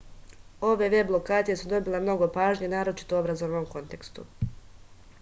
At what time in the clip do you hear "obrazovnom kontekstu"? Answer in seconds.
3.25-4.29